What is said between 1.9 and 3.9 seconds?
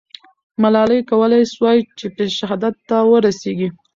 چې شهادت ته ورسېږي.